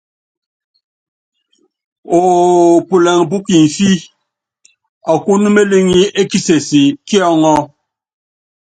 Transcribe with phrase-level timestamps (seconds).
[2.15, 3.91] Oól pulɛŋ pú kimfi,
[5.13, 6.69] ɔkɔ́n meliŋí é kises
[7.07, 7.59] kí ɔŋɔ́.